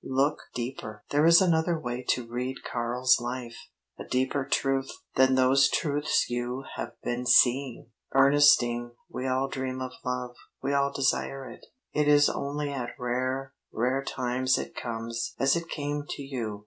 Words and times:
"Look 0.03 0.45
deeper. 0.55 1.03
There 1.11 1.27
is 1.27 1.41
another 1.43 1.77
way 1.79 2.03
to 2.09 2.25
read 2.25 2.63
Karl's 2.63 3.21
life 3.21 3.67
a 3.99 4.03
deeper 4.03 4.43
truth 4.51 4.89
than 5.13 5.35
those 5.35 5.69
truths 5.69 6.27
you 6.27 6.63
have 6.75 6.99
been 7.03 7.27
seeing. 7.27 7.91
"Ernestine, 8.11 8.93
we 9.07 9.27
all 9.27 9.47
dream 9.47 9.79
of 9.79 9.91
love; 10.03 10.35
we 10.59 10.73
all 10.73 10.91
desire 10.91 11.47
it. 11.47 11.67
It 11.93 12.07
is 12.07 12.31
only 12.31 12.71
at 12.71 12.97
rare, 12.97 13.53
rare 13.71 14.03
times 14.03 14.57
it 14.57 14.75
comes 14.75 15.35
as 15.37 15.55
it 15.55 15.69
came 15.69 16.05
to 16.15 16.23
you. 16.23 16.59